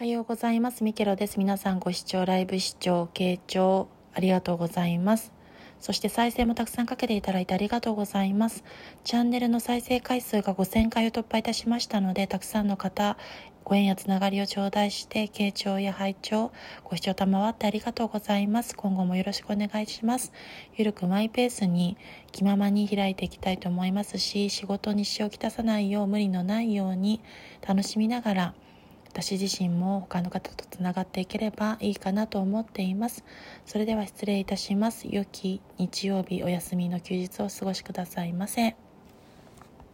[0.00, 0.84] おはようございます。
[0.84, 1.40] ミケロです。
[1.40, 5.32] 皆さんご視聴、ライブ視聴、傾聴、ありがとうございます。
[5.80, 8.62] そして再生もたくさんかけていただいてありがとうございます。
[9.02, 13.16] チャンネルの再生回数が5000回を突破いたしましたので、たくさんの方、
[13.64, 16.52] ご縁やつながりを頂戴して、傾聴や拝聴、
[16.84, 18.76] ご視聴賜ってありがとうございます。
[18.76, 20.32] 今後もよろしくお願いします。
[20.76, 21.96] ゆるくマイペースに
[22.30, 27.20] 気ままに開いていきたいと思いますし、仕事に支障をきたさないよう、無理のないように
[27.66, 28.54] 楽しみながら、
[29.20, 33.24] 私自身も他の方とつながっていければいいかなと思っています。
[33.66, 35.08] それでは失礼いたします。
[35.10, 38.76] 良き日曜日お休みの休日をお過ごしくださいませ。